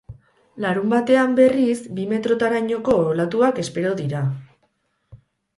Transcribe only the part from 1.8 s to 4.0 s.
bi metrorainoko olatuak espero